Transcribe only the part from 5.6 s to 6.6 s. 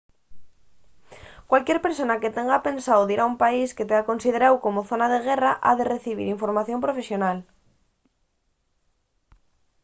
ha recibir